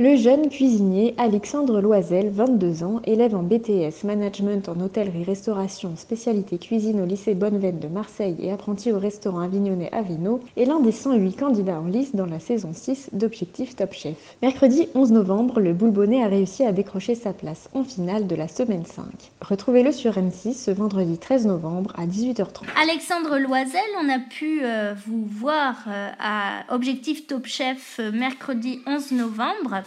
[0.00, 7.00] Le jeune cuisinier Alexandre Loisel, 22 ans, élève en BTS Management en hôtellerie-restauration spécialité cuisine
[7.00, 11.36] au lycée Bonneveine de Marseille et apprenti au restaurant Avignonnet Avino, est l'un des 108
[11.36, 14.36] candidats en lice dans la saison 6 d'Objectif Top Chef.
[14.40, 18.46] Mercredi 11 novembre, le Boulbonnet a réussi à décrocher sa place en finale de la
[18.46, 19.04] semaine 5.
[19.40, 22.62] Retrouvez-le sur M6 ce vendredi 13 novembre à 18h30.
[22.80, 28.78] Alexandre Loisel, on a pu euh, vous voir euh, à Objectif Top Chef euh, mercredi
[28.86, 29.82] 11 novembre.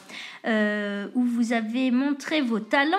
[0.48, 2.98] Euh, où vous avez montré vos talents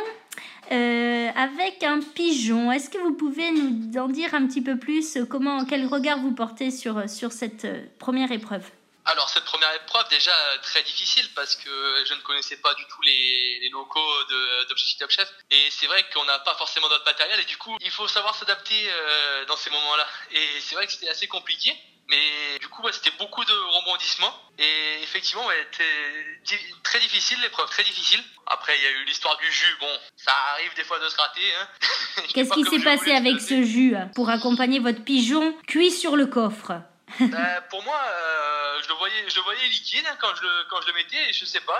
[0.70, 2.70] euh, avec un pigeon.
[2.70, 5.18] Est-ce que vous pouvez nous en dire un petit peu plus?
[5.28, 8.64] Comment, quel regard vous portez sur, cette euh, première épreuve?
[9.04, 13.02] Alors cette première épreuve déjà très difficile parce que je ne connaissais pas du tout
[13.02, 14.24] les, les locaux
[14.68, 17.76] d'Objectif Top Chef et c'est vrai qu'on n'a pas forcément notre matériel et du coup
[17.80, 21.76] il faut savoir s'adapter euh, dans ces moments-là et c'est vrai que c'était assez compliqué
[22.08, 24.34] mais du coup, ouais, c'était beaucoup de rebondissements.
[24.58, 28.20] Et effectivement, ouais, c'était très difficile, l'épreuve, très difficile.
[28.46, 29.76] Après, il y a eu l'histoire du jus.
[29.80, 31.40] Bon, ça arrive des fois de se rater.
[31.58, 32.22] Hein.
[32.34, 36.72] Qu'est-ce qui s'est passé avec ce jus pour accompagner votre pigeon cuit sur le coffre?
[37.20, 40.50] Bah, pour moi, euh, je le voyais, je le voyais liquide hein, quand je le,
[40.70, 41.30] quand je le mettais.
[41.30, 41.78] Et je sais pas,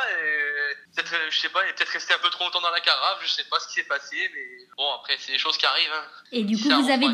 [0.95, 3.19] peut-être, je sais pas, il est peut-être resté un peu trop longtemps dans la carafe.
[3.23, 5.93] Je sais pas ce qui s'est passé, mais bon, après c'est des choses qui arrivent.
[5.95, 6.05] Hein.
[6.33, 7.09] Et du coup, vous avez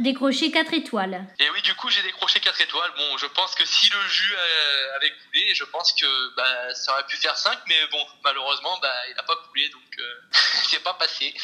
[0.00, 1.26] décroché 4 étoiles.
[1.38, 2.90] Et oui, du coup, j'ai décroché 4 étoiles.
[2.96, 6.92] Bon, je pense que si le jus euh, avait coulé, je pense que bah, ça
[6.92, 10.20] aurait pu faire 5, mais bon, malheureusement, bah, il n'a pas coulé, donc euh,
[10.68, 11.34] c'est pas passé.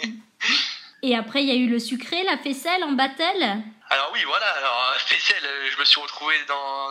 [1.02, 3.62] Et après, il y a eu le sucré, la faisselle en battle
[3.94, 4.50] alors oui, voilà.
[4.50, 6.88] Alors euh, faisselle, euh, je me suis retrouvé dans,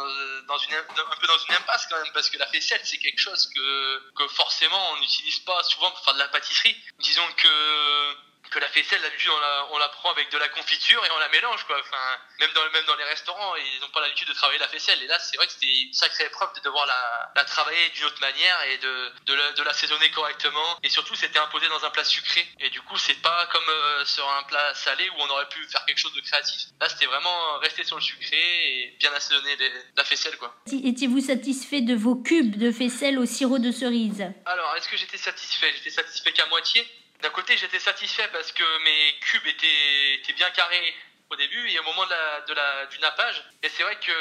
[0.48, 3.20] dans une, un peu dans une impasse quand même parce que la faisselle, c'est quelque
[3.20, 6.76] chose que, que forcément on n'utilise pas souvent pour faire de la pâtisserie.
[7.00, 8.16] Disons que
[8.50, 11.20] que la faisselle, d'habitude, on la, on la prend avec de la confiture et on
[11.20, 11.78] la mélange, quoi.
[11.80, 15.02] Enfin, même dans, même dans les restaurants, ils n'ont pas l'habitude de travailler la faisselle.
[15.02, 18.06] Et là, c'est vrai que c'était une sacrée épreuve de devoir la, la travailler d'une
[18.06, 20.78] autre manière et de, de, l'assaisonner correctement.
[20.84, 22.46] Et surtout, c'était imposé dans un plat sucré.
[22.60, 25.66] Et du coup, c'est pas comme euh, sur un plat salé où on aurait pu
[25.68, 26.62] faire quelque chose de créatif.
[26.80, 29.58] Là, c'était vraiment rester sur le sucré et bien assaisonner
[29.96, 30.56] la faisselle, quoi.
[30.72, 34.26] Étiez-vous satisfait de vos cubes de faisselle au sirop de cerise?
[34.46, 35.74] Alors, est-ce que j'étais satisfait?
[35.78, 36.86] J'étais satisfait qu'à moitié.
[37.24, 40.94] D'un côté, j'étais satisfait parce que mes cubes étaient, étaient bien carrés
[41.30, 43.42] au début et au moment de la, de la, du nappage.
[43.64, 44.12] Et c'est vrai que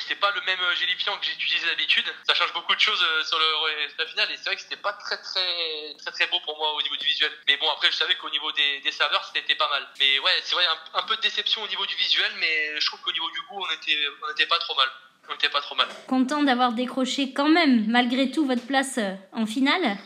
[0.00, 2.04] c'est pas le même gélifiant que j'utilisais d'habitude.
[2.26, 4.76] Ça change beaucoup de choses euh, sur le résultat final et c'est vrai que c'était
[4.76, 7.32] pas très très très très beau pour moi au niveau du visuel.
[7.46, 9.86] Mais bon après je savais qu'au niveau des, des saveurs c'était pas mal.
[9.98, 10.64] Mais ouais c'est vrai
[10.94, 13.64] un, peu de déception au niveau du visuel mais je trouve qu'au niveau du goût
[13.64, 14.88] on était on pas trop mal.
[15.30, 15.88] On était pas trop mal.
[16.06, 19.96] Content d'avoir décroché quand même malgré tout votre place euh, en finale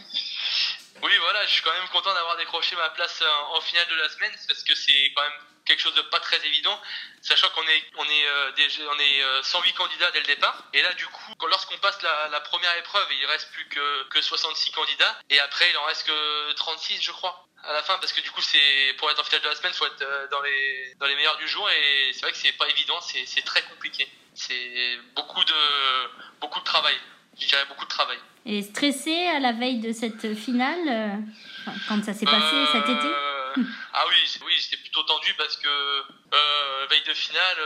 [1.48, 4.62] je suis quand même content d'avoir décroché ma place en finale de la semaine parce
[4.62, 6.81] que c'est quand même quelque chose de pas très évident,
[7.20, 10.64] sachant qu'on est on est euh, on est 108 euh, candidats dès le départ.
[10.72, 14.72] Et là, du coup, lorsqu'on passe la, première épreuve, il reste plus que, que 66
[14.72, 17.98] candidats, et après il en reste que 36, je crois à la fin.
[17.98, 20.26] Parce que du coup c'est pour être en finale de la semaine faut être euh,
[20.28, 21.69] dans les dans les meilleurs du jour.
[21.70, 24.08] Et c'est vrai que c'est pas évident c'est très compliqué.
[24.34, 26.97] C'est beaucoup de beaucoup de travail
[27.38, 28.19] je dirais beaucoup de travail
[28.49, 32.88] et stressé à la veille de cette finale, euh, quand ça s'est passé euh, cet
[32.88, 33.09] été
[33.93, 37.59] Ah oui, oui j'étais plutôt tendu parce que euh, veille de finale,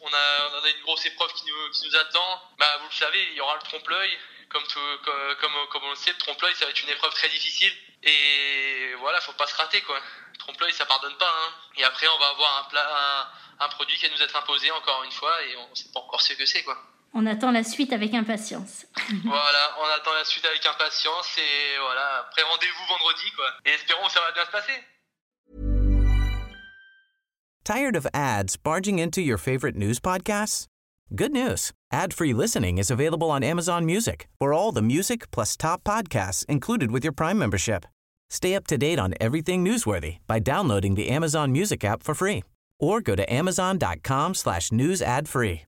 [0.00, 2.42] on, a, on a une grosse épreuve qui nous, qui nous attend.
[2.58, 4.18] Bah, vous le savez, il y aura le trompe-l'œil.
[4.48, 7.72] Comme, comme, comme, on le sait, le trompe-l'œil, ça va être une épreuve très difficile.
[8.02, 10.00] Et voilà, faut pas se rater, quoi.
[10.38, 11.30] Trompe-l'œil, ça pardonne pas.
[11.30, 11.52] Hein.
[11.76, 13.28] Et après, on va avoir un, plat,
[13.60, 16.00] un, un produit qui va nous être imposé encore une fois et on sait pas
[16.00, 16.82] encore ce que c'est, quoi.
[17.14, 18.86] On attend la suite avec impatience.
[19.24, 23.46] voilà, on attend la suite avec impatience et voilà, après rendez-vous vendredi quoi.
[23.64, 24.84] Et espérons que ça va bien se passer.
[27.64, 30.66] Tired of ads barging into your favorite news podcasts?
[31.14, 31.72] Good news.
[31.90, 34.28] Ad-free listening is available on Amazon Music.
[34.38, 37.86] For all the music plus top podcasts included with your Prime membership.
[38.30, 42.44] Stay up to date on everything newsworthy by downloading the Amazon Music app for free
[42.78, 45.67] or go to amazon.com slash news ad free.